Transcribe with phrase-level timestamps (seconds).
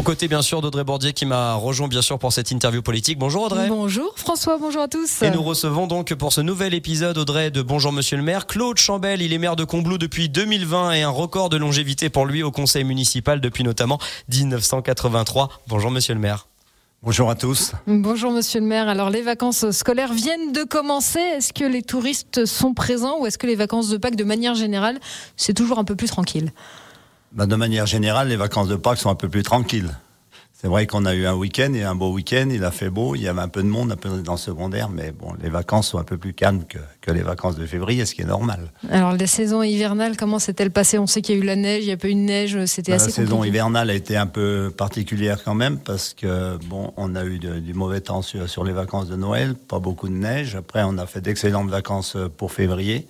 [0.00, 3.18] Aux côtés, bien sûr, d'Audrey Bordier qui m'a rejoint, bien sûr, pour cette interview politique.
[3.18, 3.68] Bonjour Audrey.
[3.68, 5.20] Bonjour François, bonjour à tous.
[5.20, 8.78] Et nous recevons donc pour ce nouvel épisode, Audrey, de Bonjour Monsieur le maire, Claude
[8.78, 9.20] Chambel.
[9.20, 12.50] Il est maire de Combloux depuis 2020 et un record de longévité pour lui au
[12.50, 13.98] conseil municipal depuis notamment
[14.30, 15.50] 1983.
[15.68, 16.46] Bonjour Monsieur le maire.
[17.02, 17.72] Bonjour à tous.
[17.86, 18.88] Bonjour Monsieur le maire.
[18.88, 21.20] Alors les vacances scolaires viennent de commencer.
[21.20, 24.54] Est-ce que les touristes sont présents ou est-ce que les vacances de Pâques, de manière
[24.54, 24.98] générale,
[25.36, 26.52] c'est toujours un peu plus tranquille?
[27.32, 29.90] Bah, De manière générale, les vacances de Pâques sont un peu plus tranquilles.
[30.60, 33.14] C'est vrai qu'on a eu un week-end et un beau week-end, il a fait beau,
[33.14, 35.48] il y avait un peu de monde, un peu dans le secondaire, mais bon, les
[35.48, 38.26] vacances sont un peu plus calmes que, que les vacances de février, ce qui est
[38.26, 38.70] normal.
[38.90, 40.98] Alors la saison hivernale, comment s'est-elle passée?
[40.98, 42.62] On sait qu'il y a eu la neige, il y a pas eu de neige,
[42.66, 46.58] c'était bah, assez La saison hivernale a été un peu particulière quand même, parce que
[46.66, 50.08] bon, on a eu du mauvais temps sur, sur les vacances de Noël, pas beaucoup
[50.08, 50.56] de neige.
[50.56, 53.06] Après, on a fait d'excellentes vacances pour février,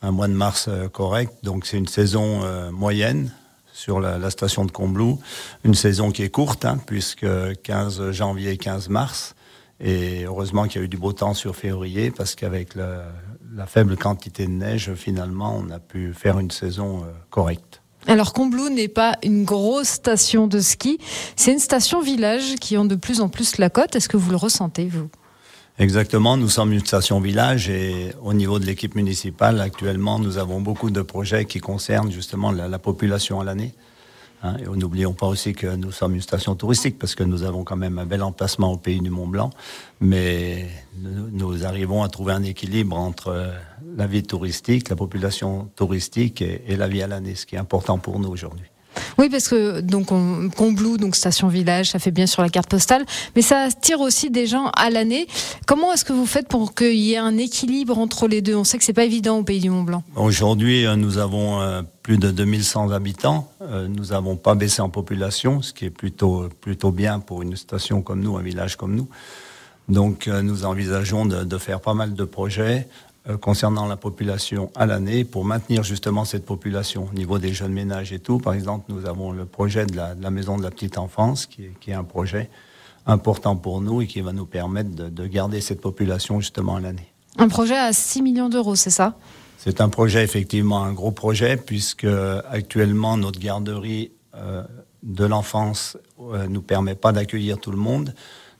[0.00, 3.32] un mois de mars euh, correct, donc c'est une saison euh, moyenne
[3.78, 5.20] sur la, station de Combloux.
[5.62, 7.26] Une saison qui est courte, hein, puisque
[7.62, 9.36] 15 janvier et 15 mars.
[9.80, 13.04] Et heureusement qu'il y a eu du beau temps sur février, parce qu'avec la,
[13.66, 17.80] faible quantité de neige, finalement, on a pu faire une saison euh, correcte.
[18.08, 20.98] Alors Combloux n'est pas une grosse station de ski,
[21.36, 23.94] c'est une station village qui ont de plus en plus la côte.
[23.94, 25.08] Est-ce que vous le ressentez, vous?
[25.80, 30.60] Exactement, nous sommes une station village et au niveau de l'équipe municipale, actuellement, nous avons
[30.60, 33.74] beaucoup de projets qui concernent justement la, population à l'année.
[34.42, 37.62] Hein, et n'oublions pas aussi que nous sommes une station touristique parce que nous avons
[37.62, 39.50] quand même un bel emplacement au pays du Mont Blanc,
[40.00, 40.66] mais
[41.00, 43.52] nous, arrivons à trouver un équilibre entre
[43.96, 47.98] la vie touristique, la population touristique et la vie à l'année, ce qui est important
[47.98, 48.66] pour nous aujourd'hui.
[49.18, 52.68] Oui, parce que donc on, Combloux, donc station village, ça fait bien sur la carte
[52.68, 53.04] postale,
[53.36, 55.26] mais ça attire aussi des gens à l'année.
[55.66, 58.54] Comment est-ce que vous faites pour qu'il y ait un équilibre entre les deux?
[58.54, 60.02] On sait que c'est pas évident au pays du Mont Blanc.
[60.16, 63.50] Aujourd'hui, euh, nous avons euh, plus de 2100 habitants.
[63.62, 67.56] Euh, nous n'avons pas baissé en population, ce qui est plutôt plutôt bien pour une
[67.56, 69.08] station comme nous, un village comme nous.
[69.88, 72.86] Donc, nous envisageons de, faire pas mal de projets
[73.36, 78.12] concernant la population à l'année pour maintenir justement cette population au niveau des jeunes ménages
[78.12, 78.38] et tout.
[78.38, 81.72] Par exemple, nous avons le projet de la, maison de la petite enfance qui est,
[81.80, 82.48] qui est, un projet
[83.06, 86.80] important pour nous et qui va nous permettre de, de garder cette population justement à
[86.80, 87.12] l'année.
[87.36, 89.16] Un projet à 6 millions d'euros, c'est ça?
[89.58, 92.06] C'est un projet effectivement un gros projet puisque
[92.50, 94.62] actuellement notre garderie euh,
[95.02, 98.14] de l'enfance euh, nous permet pas d'accueillir tout le monde.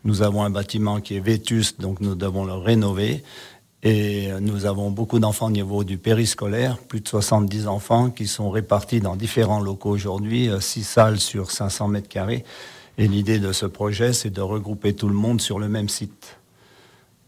[0.04, 3.22] Nous avons un bâtiment qui est vétuste, donc nous devons le rénover.
[3.84, 8.50] Et nous avons beaucoup d'enfants au niveau du périscolaire, plus de 70 enfants qui sont
[8.50, 12.44] répartis dans différents locaux aujourd'hui, 6 euh, salles sur 500 mètres carrés.
[12.98, 16.38] Et l'idée de ce projet, c'est de regrouper tout le monde sur le même site.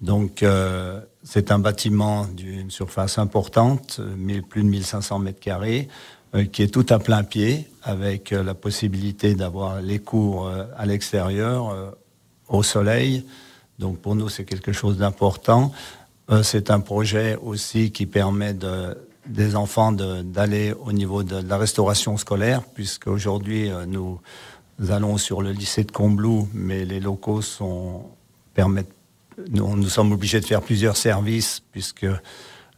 [0.01, 4.01] Donc, euh, c'est un bâtiment d'une surface importante,
[4.49, 5.87] plus de 1500 mètres carrés,
[6.35, 11.95] euh, qui est tout à plein pied, avec la possibilité d'avoir les cours à l'extérieur,
[12.49, 13.25] au soleil.
[13.79, 15.73] Donc, pour nous, c'est quelque chose d'important.
[16.31, 18.97] Euh, c'est un projet aussi qui permet de,
[19.27, 24.21] des enfants d'aller au niveau de, la restauration scolaire, puisque aujourd'hui euh, nous,
[24.89, 27.41] allons sur le lycée de Combloux, mais les locaux
[28.55, 28.93] permettent
[29.53, 32.05] nous, sommes obligés de faire plusieurs services puisque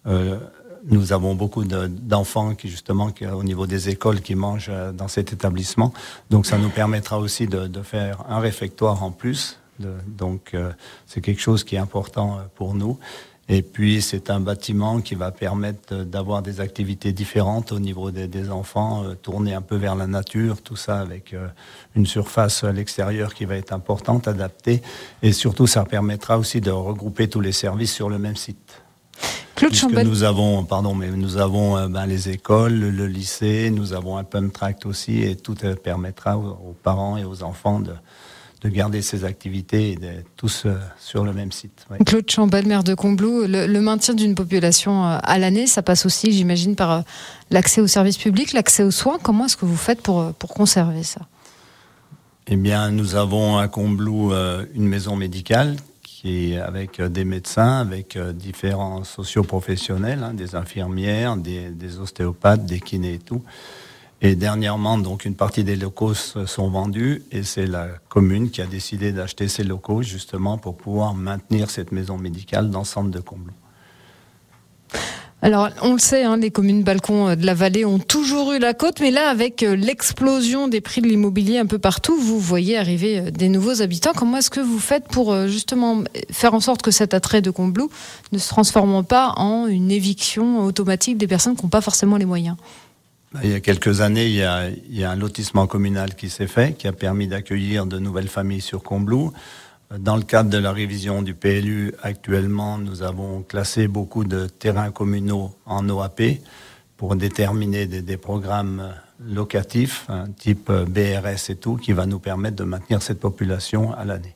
[0.07, 0.39] euh,
[0.85, 5.93] nous avons beaucoup d'enfants qui justement au niveau des écoles qui mangent dans cet établissement.
[6.31, 9.59] Donc ça nous permettra aussi de, faire un réfectoire en plus.
[10.07, 10.55] Donc
[11.07, 12.97] c'est quelque chose qui est important pour nous.
[13.49, 18.51] Et puis, c'est un bâtiment qui va permettre d'avoir des activités différentes au niveau des,
[18.51, 21.49] enfants, euh, tourner un peu vers la nature, tout ça avec euh,
[21.97, 24.81] une surface à l'extérieur qui va être importante, adaptée.
[25.23, 28.83] Et surtout, ça permettra aussi de regrouper tous les services sur le même site.
[29.57, 29.73] Claude.
[30.05, 34.25] Nous avons, pardon, mais nous avons euh, ben, les écoles, le, lycée, nous avons un
[34.25, 37.93] pump tract aussi, et tout permettra aux parents et aux enfants de,
[38.63, 39.99] de garder ces activités et
[40.37, 41.85] tous euh, sur le même site.
[42.07, 46.31] Claude Chambel, maire de Combloux, le, maintien d'une population euh, à l'année, ça passe aussi,
[46.33, 47.01] j'imagine, par euh,
[47.51, 49.19] l'accès aux services publics, l'accès aux soins.
[49.21, 51.23] Comment est-ce que vous faites pour, pour conserver ça?
[52.47, 54.33] Eh bien, nous avons à Combloux
[54.75, 61.71] une maison médicale qui est avec des médecins, avec différents socioprofessionnels, hein, des infirmières, des,
[61.71, 63.43] des ostéopathes, des kinés et tout.
[64.25, 68.67] Et dernièrement, donc, une partie des locaux sont vendus et c'est la commune qui a
[68.67, 73.19] décidé d'acheter ces locaux justement pour pouvoir maintenir cette maison médicale dans le centre de
[73.19, 73.53] Combloux.
[75.45, 78.61] Alors, on le sait, hein, les communes balcons euh, de la vallée ont toujours eu
[78.61, 82.39] la côte, mais là, avec euh, l'explosion des prix de l'immobilier un peu partout, vous
[82.39, 84.13] voyez arriver euh, des nouveaux habitants.
[84.15, 87.91] Comment est-ce que vous faites pour justement faire en sorte que cet attrait de Combloux
[88.31, 92.25] ne se transforme pas en une éviction automatique des personnes qui n'ont pas forcément les
[92.25, 92.57] moyens?
[93.43, 96.87] Il y a quelques années, il y a, un lotissement communal qui s'est fait, qui
[96.87, 99.33] a permis d'accueillir de nouvelles familles sur Combloux.
[99.99, 104.91] Dans le cadre de la révision du PLU, actuellement, nous avons classé beaucoup de terrains
[104.91, 106.23] communaux en OAP
[106.97, 108.93] pour déterminer des, programmes
[109.25, 110.07] locatifs,
[110.39, 114.35] type BRS et tout, qui va nous permettre de maintenir cette population à l'année.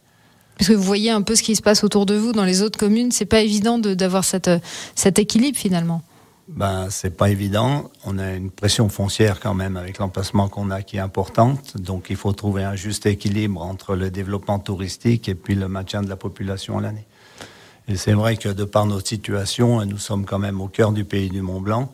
[0.59, 2.63] Parce que vous voyez un peu ce qui se passe autour de vous dans les
[2.63, 6.03] autres communes, c'est pas évident d'avoir cet équilibre finalement
[6.49, 7.91] ben, c'est pas évident.
[8.05, 11.77] On a une pression foncière quand même avec l'emplacement qu'on a qui est importante.
[11.77, 16.03] Donc, il faut trouver un juste équilibre entre le développement touristique et puis le maintien
[16.03, 17.07] de la population à l'année.
[17.89, 21.05] Et c'est vrai que de par notre situation, nous sommes quand même au cœur du
[21.05, 21.93] pays du Mont Blanc.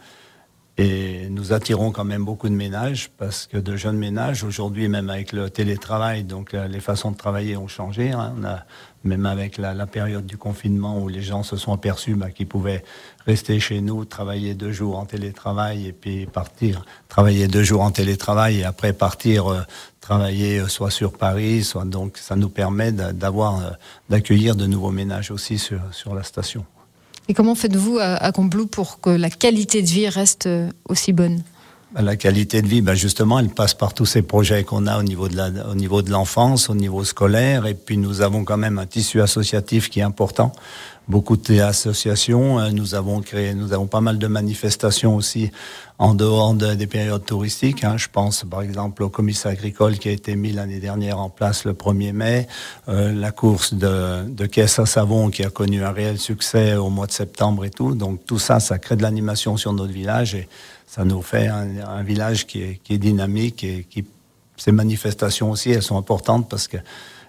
[0.78, 5.10] Et nous attirons quand même beaucoup de ménages parce que de jeunes ménages, aujourd'hui, même
[5.10, 8.12] avec le télétravail, donc les façons de travailler ont changé.
[8.12, 8.34] Hein.
[8.38, 8.64] On a,
[9.04, 12.84] même avec la, période du confinement où les gens se sont aperçus bah, qu'ils pouvaient
[13.26, 17.90] rester chez nous, travailler deux jours en télétravail et puis partir, travailler deux jours en
[17.90, 19.60] télétravail et après partir euh,
[20.00, 23.70] travailler euh, soit sur Paris, soit donc ça nous permet d'avoir, euh,
[24.08, 26.64] d'accueillir de nouveaux ménages aussi sur, sur la station.
[27.28, 31.42] Et comment faites-vous à, Combloux pour que la qualité de vie reste euh, aussi bonne?
[31.94, 35.02] La qualité de vie, ben justement, elle passe par tous ces projets qu'on a au
[35.02, 38.56] niveau de la, au niveau de l'enfance, au niveau scolaire, et puis nous avons quand
[38.56, 40.52] même un tissu associatif qui est important
[41.08, 42.60] beaucoup d'associations.
[42.60, 45.50] Euh, nous avons créé, nous avons pas mal de manifestations aussi
[45.98, 47.84] en dehors des périodes touristiques.
[47.84, 47.96] Hein.
[47.96, 51.64] Je pense par exemple au commissariat agricole qui a été mis l'année dernière en place
[51.64, 52.48] le 1er mai,
[52.88, 56.88] euh, la course de, de caisse à savon qui a connu un réel succès au
[56.88, 57.94] mois de septembre et tout.
[57.94, 60.48] Donc tout ça, ça crée de l'animation sur notre village et
[60.94, 64.04] ça nous fait un, un village qui est, qui est dynamique et qui
[64.56, 66.76] ces manifestations aussi, elles sont importantes parce que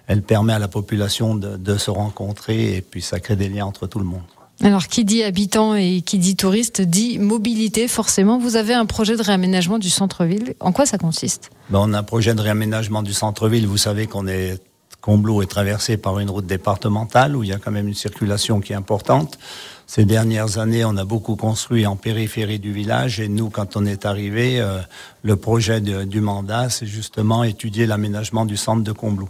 [0.06, 3.86] elle permet à la population de, se rencontrer et puis ça crée des liens entre
[3.86, 4.22] tout le monde.
[4.62, 8.38] Alors, qui dit habitant et qui dit touriste dit mobilité, forcément.
[8.38, 10.54] Vous avez un projet de réaménagement du centre-ville.
[10.60, 11.50] En quoi ça consiste?
[11.70, 13.66] Ben, On a un projet de réaménagement du centre-ville.
[13.66, 14.60] Vous savez qu'on est.
[15.00, 18.60] Combloux est traversé par une route départementale où il y a quand même une circulation
[18.60, 19.38] qui est importante.
[19.86, 23.84] Ces dernières années, on a beaucoup construit en périphérie du village et nous, quand on
[23.84, 24.78] est arrivé, euh,
[25.22, 29.28] le projet du mandat, c'est justement étudier l'aménagement du centre de Combloux.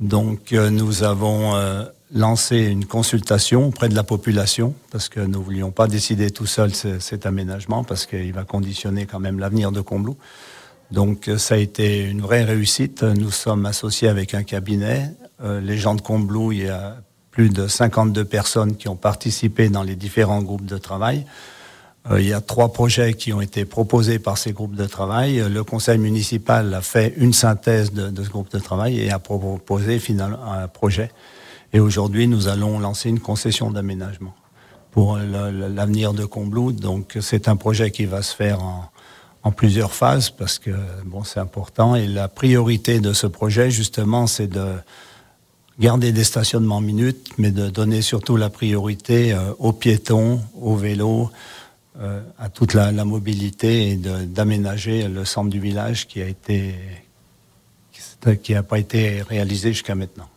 [0.00, 5.38] Donc euh, nous avons euh, lancé une consultation auprès de la population parce que nous
[5.38, 9.70] ne voulions pas décider tout seul cet aménagement parce qu'il va conditionner quand même l'avenir
[9.70, 10.16] de Combloux.
[10.90, 13.04] Donc ça a été une vraie réussite.
[13.04, 15.10] Nous sommes associés avec un cabinet.
[15.42, 16.96] les gens de Combloux, il y a
[17.34, 21.26] plus de 52 personnes qui ont participé dans les différents groupes de travail.
[22.08, 25.42] Euh, il y a trois projets qui ont été proposés par ces groupes de travail.
[25.50, 29.18] Le conseil municipal a fait une synthèse de, de ce groupe de travail et a
[29.18, 31.10] proposé finalement un projet.
[31.72, 34.34] Et aujourd'hui, nous allons lancer une concession d'aménagement
[34.92, 36.70] pour l'avenir de Combloux.
[36.70, 38.92] Donc, c'est un projet qui va se faire en,
[39.42, 40.70] en plusieurs phases parce que
[41.04, 41.96] bon, c'est important.
[41.96, 44.66] Et la priorité de ce projet, justement, c'est de
[45.78, 51.30] garder des stationnements minutes, mais de donner surtout la priorité euh, aux piétons, aux vélos,
[52.00, 56.74] euh, à toute la, la mobilité et d'aménager le centre du village qui a été
[58.42, 60.28] qui n'a pas été réalisé jusqu'à maintenant.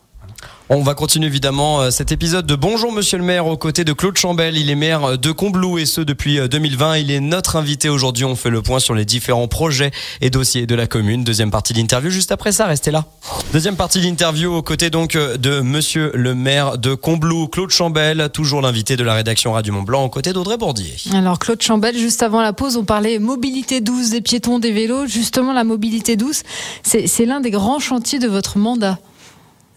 [0.70, 3.94] On va continuer évidemment euh, cet épisode de Bonjour Monsieur le maire aux côtés de
[3.94, 4.58] Claude Chambel.
[4.58, 6.92] Il est maire euh, de Combloux et ce depuis 2020.
[6.92, 8.26] Euh, Il est notre invité aujourd'hui.
[8.26, 11.24] On fait le point sur les différents projets et dossiers de la commune.
[11.24, 12.66] Deuxième partie d'interview juste après ça.
[12.66, 13.06] Restez là.
[13.54, 18.62] Deuxième partie d'interview aux côtés donc de Monsieur le maire de Combloux, Claude Chambel, toujours
[18.62, 20.96] l'invité de la rédaction Radio Mont Blanc aux côtés d'Audrey Bourdier.
[21.14, 25.08] Alors Claude Chambel, juste avant la pause, on parlait mobilité douce des piétons, des vélos.
[25.08, 26.44] Justement, la mobilité douce,
[26.84, 28.98] c'est l'un des grands chantiers de votre mandat.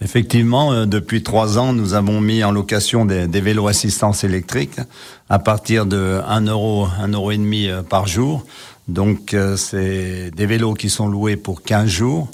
[0.02, 4.80] Effectivement, euh, depuis trois ans, nous avons mis en location des, des vélos assistance électrique
[5.28, 8.46] à partir de 1 euro, 1 euro et demi euh, par jour.
[8.88, 12.28] Donc, euh, c'est des vélos qui sont loués pour 15 jours.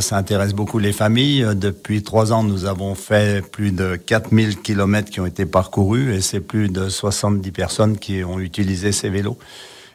[0.00, 1.44] Ça intéresse beaucoup les familles.
[1.54, 6.22] Depuis trois ans, nous avons fait plus de 4000 kilomètres qui ont été parcourus et
[6.22, 9.36] c'est plus de 70 personnes qui ont utilisé ces vélos.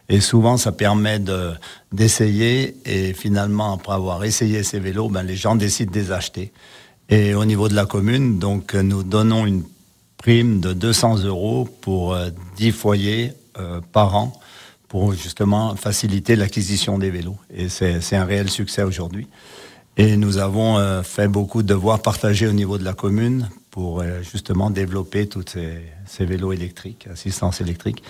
[0.08, 1.54] Et souvent, ça permet de,
[1.94, 6.52] d'essayer et finalement, après avoir essayé ces vélos, ben, les gens décident de les acheter.
[7.12, 9.63] Et au niveau de la commune, donc, nous donnons une
[10.15, 12.15] prime de 200 euros pour
[12.56, 14.39] 10 euh, foyers euh, par an
[14.88, 17.36] pour justement faciliter l'acquisition des vélos.
[17.53, 19.27] Et c'est un réel succès aujourd'hui.
[19.98, 24.01] Et nous avons euh, fait beaucoup de devoirs partagés au niveau de la commune pour
[24.01, 28.04] euh, justement développer tous ces, vélos électriques, assistance électrique.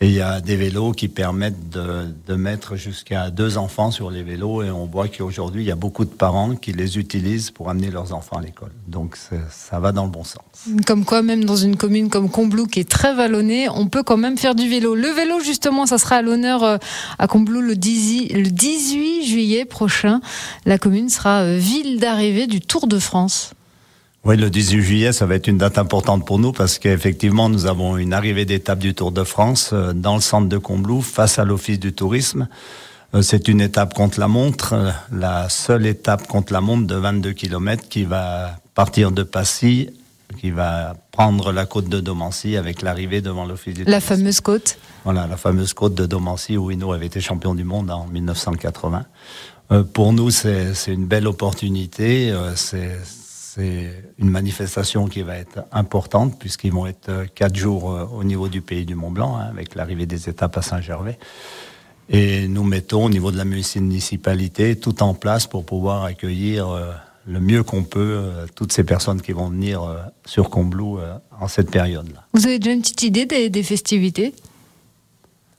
[0.00, 4.12] Et il y a des vélos qui permettent de, de mettre jusqu'à deux enfants sur
[4.12, 7.50] les vélos et on voit qu'aujourd'hui, il y a beaucoup de parents qui les utilisent
[7.50, 8.70] pour amener leurs enfants à l'école.
[8.86, 9.18] Donc
[9.50, 10.44] ça va dans le bon sens.
[10.86, 14.16] Comme quoi, même dans une commune comme Combloux qui est très vallonnée, on peut quand
[14.16, 14.94] même faire du vélo.
[14.94, 16.78] Le vélo, justement, ça sera à l'honneur euh,
[17.18, 20.20] à Combloux le 18 juillet prochain.
[20.64, 23.52] La commune sera euh, ville d'arrivée du Tour de France.
[24.28, 27.64] Oui, le 18 juillet, ça va être une date importante pour nous parce qu'effectivement, nous
[27.64, 31.38] avons une arrivée d'étape du Tour de France euh, dans le centre de Combloux face
[31.38, 32.46] à l'Office du tourisme.
[33.14, 36.94] Euh, c'est une étape contre la montre, euh, la seule étape contre la montre de
[36.94, 39.88] 22 km qui va partir de Passy,
[40.38, 43.90] qui va prendre la côte de Domancy avec l'arrivée devant l'Office du tourisme.
[43.90, 47.64] La fameuse côte Voilà, la fameuse côte de Domancy où Hino avait été champion du
[47.64, 49.06] monde en 1980.
[49.94, 52.30] pour nous, c'est une belle opportunité.
[52.56, 52.94] c'est
[53.58, 58.22] c'est une manifestation qui va être importante puisqu'ils vont être euh, quatre jours euh, au
[58.22, 61.18] niveau du pays du Mont Blanc hein, avec l'arrivée des étapes à Saint-Gervais.
[62.08, 66.92] Et nous mettons au niveau de la municipalité tout en place pour pouvoir accueillir euh,
[67.26, 69.82] le mieux qu'on peut toutes ces personnes qui vont venir
[70.24, 70.98] sur Combloux
[71.38, 72.24] en cette période-là.
[72.32, 74.32] Vous avez déjà une petite idée des festivités?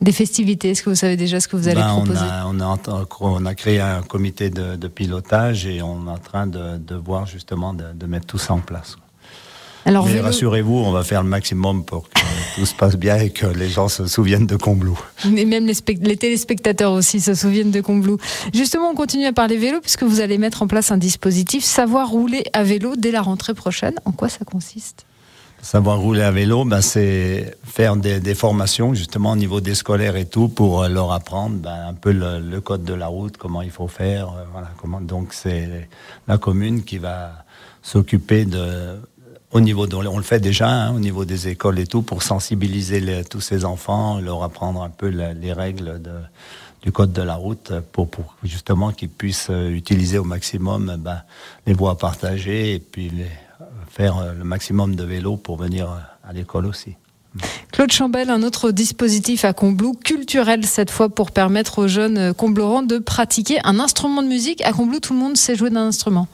[0.01, 3.05] Des festivités Est-ce que vous savez déjà ce que vous allez ben, proposer on a,
[3.19, 7.73] on, a, créé un comité de, pilotage et on est en train de, voir justement
[7.73, 8.97] de, mettre tout ça en place.
[9.85, 12.19] Alors, Mais rassurez-vous, on va faire le maximum pour que
[12.55, 14.99] tout se passe bien et que les gens se souviennent de Combloux.
[15.25, 18.17] Et même les, les, téléspectateurs aussi se souviennent de Combloux.
[18.53, 22.09] Justement, on continue à parler vélo puisque vous allez mettre en place un dispositif Savoir
[22.09, 23.95] rouler à vélo dès la rentrée prochaine.
[24.05, 25.05] En quoi ça consiste?
[25.61, 30.15] Savoir rouler à vélo, ben, c'est faire des, des, formations justement au niveau des scolaires
[30.15, 33.35] et tout pour euh, leur apprendre ben, un peu le, le, code de la route,
[33.37, 34.29] comment il faut faire.
[34.29, 35.89] Euh, voilà, comment, donc c'est
[36.27, 37.43] la commune qui va
[37.81, 38.99] s'occuper de,
[39.51, 42.23] au niveau de, on le fait déjà hein, au niveau des écoles et tout pour
[42.23, 46.11] sensibiliser les, tous ces enfants, leur apprendre un peu les règles de,
[46.83, 51.21] du code de la route pour, pour justement qu'ils puissent euh, utiliser au maximum ben,
[51.67, 53.27] les voies partagées et puis les,
[53.89, 55.97] faire euh, le maximum de vélos pour venir euh,
[56.27, 56.95] à l'école aussi.
[57.71, 62.33] Claude Chambel, un autre dispositif à Combloux, culturel cette fois pour permettre aux jeunes euh,
[62.33, 64.61] comblourans de pratiquer un instrument de musique.
[64.65, 66.27] À Combloux, tout le monde sait jouer d'un instrument.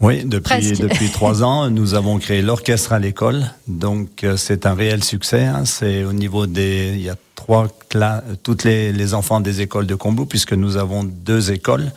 [0.00, 3.50] Oui, depuis, depuis trois ans, nous avons créé l'orchestre à l'école.
[3.66, 5.44] Donc, c'est un réel succès.
[5.44, 5.64] Hein.
[5.64, 9.86] C'est au niveau des, il y a trois classes, toutes les, les, enfants des écoles
[9.86, 11.92] de Combloux, puisque nous avons deux écoles.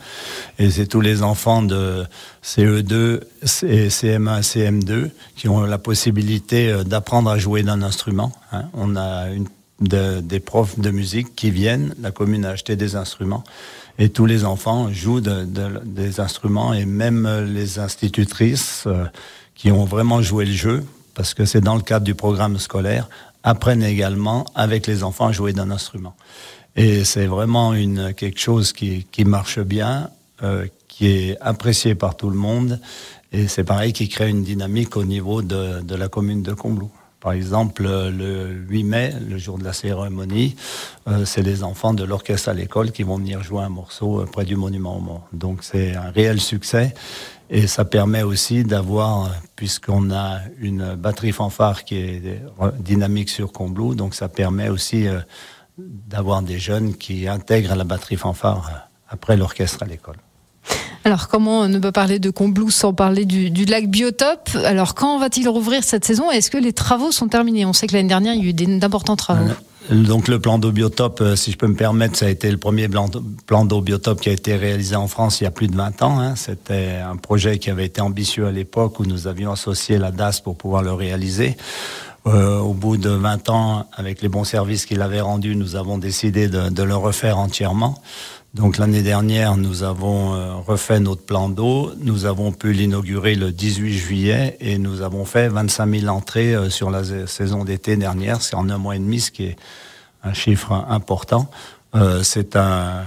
[0.58, 2.04] Et c'est tous les enfants de
[2.42, 3.20] CE2
[3.66, 8.32] et CM1, CM2 qui ont la possibilité euh, d'apprendre à jouer d'un instrument.
[8.52, 8.64] Hein.
[8.72, 9.46] On a une,
[9.80, 13.44] des profs de musique qui viennent, la commune a acheté des instruments
[14.00, 15.44] et tous les enfants jouent de,
[15.84, 19.04] des instruments et même les institutrices euh,
[19.54, 20.84] qui ont vraiment joué le jeu,
[21.14, 23.10] parce que c'est dans le cadre du programme scolaire,
[23.42, 26.16] apprennent également avec les enfants à jouer d'un instrument.
[26.76, 27.74] Et c'est vraiment
[28.16, 30.08] quelque chose qui, qui marche bien,
[30.42, 32.80] euh, qui est apprécié par tout le monde.
[33.32, 36.90] Et c'est pareil qui crée une dynamique au niveau de, de la commune de Combloux.
[37.20, 40.56] Par exemple, le 8 mai, le jour de la cérémonie,
[41.06, 44.24] euh, c'est les enfants de l'orchestre à l'école qui vont venir jouer un morceau euh,
[44.24, 45.28] près du monument au mort.
[45.34, 46.94] Donc c'est un réel succès
[47.50, 52.42] et ça permet aussi d'avoir, puisqu'on a une batterie fanfare qui est
[52.78, 55.20] dynamique sur Combloux, donc ça permet aussi euh,
[55.76, 60.16] d'avoir des jeunes qui intègrent la batterie fanfare après l'orchestre à l'école.
[61.04, 64.50] Alors, comment ne pas parler de Combloux sans parler du, lac Biotope?
[64.64, 66.30] Alors, quand va-t-il rouvrir cette saison?
[66.30, 67.64] Est-ce que les travaux sont terminés?
[67.64, 69.50] On sait que l'année dernière, il y a eu d'importants travaux.
[69.90, 72.50] Euh, donc le plan d'eau biotope, euh, si je peux me permettre, ça a été
[72.50, 75.68] le premier plan d'eau biotope qui a été réalisé en France il y a plus
[75.68, 76.20] de 20 ans.
[76.20, 76.36] Hein.
[76.36, 80.40] C'était un projet qui avait été ambitieux à l'époque où nous avions associé la DAS
[80.42, 81.56] pour pouvoir le réaliser.
[82.26, 85.96] Euh, au bout de 20 ans, avec les bons services qu'il avait rendus, nous avons
[85.96, 87.94] décidé de, de le refaire entièrement.
[88.52, 91.92] Donc l'année dernière, nous avons euh, refait notre plan d'eau.
[92.00, 96.68] Nous avons pu l'inaugurer le 18 juillet et nous avons fait 25 000 entrées euh,
[96.68, 98.42] sur la saison d'été dernière.
[98.42, 99.56] C'est en un mois et demi, ce qui est
[100.24, 101.48] un chiffre important.
[101.94, 103.04] Euh, c'est un,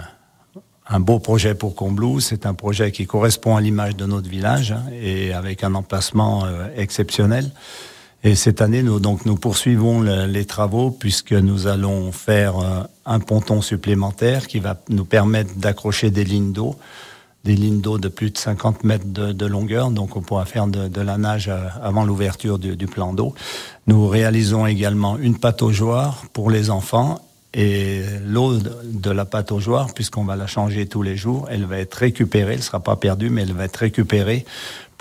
[0.99, 2.21] beau projet pour Combloux.
[2.21, 6.45] C'est un projet qui correspond à l'image de notre village hein, et avec un emplacement
[6.77, 7.51] exceptionnel.
[8.25, 13.19] Et cette année, nous, donc, nous poursuivons les travaux puisque nous allons faire euh, un
[13.19, 16.77] ponton supplémentaire qui va nous permettre d'accrocher des lignes d'eau,
[17.43, 19.91] des lignes d'eau de plus de 50 mètres de, longueur.
[19.91, 23.35] Donc, on pourra faire de, la nage euh, avant l'ouverture du, plan d'eau.
[23.87, 27.19] Nous réalisons également une pataugeoire pour les enfants
[27.53, 31.93] et l'eau de la pataugeoire, puisqu'on va la changer tous les jours, elle va être
[31.93, 34.45] récupérée, elle ne sera pas perdue, mais elle va être récupérée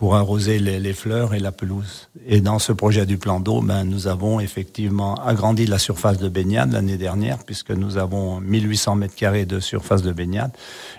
[0.03, 2.09] pour arroser les, fleurs et la pelouse.
[2.27, 6.29] Et dans ce projet du plan d'eau, ben, nous avons effectivement agrandi la surface de
[6.29, 10.51] baignade l'année dernière, puisque nous avons 1800 mètres carrés de surface de baignade,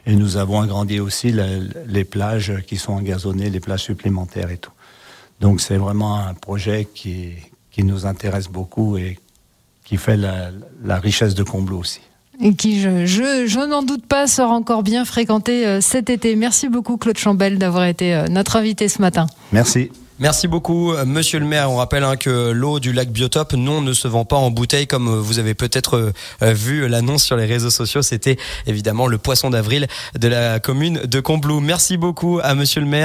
[0.05, 4.57] et nous avons agrandi aussi les, les plages qui sont engazonnées, les plages supplémentaires et
[4.57, 4.71] tout.
[5.41, 7.33] Donc c'est vraiment un projet qui,
[7.71, 9.19] qui nous intéresse beaucoup et
[9.83, 11.99] qui fait la, la richesse de Combloux aussi
[12.41, 16.35] et qui, je, je, je n'en doute pas, sera encore bien fréquenté euh, cet été.
[16.35, 19.27] Merci beaucoup, Claude Chambel, d'avoir été euh, notre invité ce matin.
[19.51, 19.91] Merci.
[20.19, 21.71] Merci beaucoup, euh, Monsieur le maire.
[21.71, 24.87] On rappelle hein, que l'eau du lac Biotope, non, ne se vend pas en bouteille,
[24.87, 28.01] comme vous avez peut-être vu l'annonce sur les réseaux sociaux.
[28.01, 28.37] C'était
[28.67, 29.87] évidemment le poisson d'avril
[30.17, 31.59] de la commune de Combloux.
[31.59, 33.01] Merci beaucoup à Monsieur le maire.